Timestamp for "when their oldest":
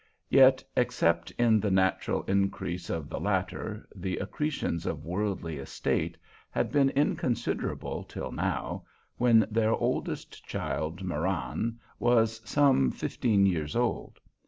9.17-10.43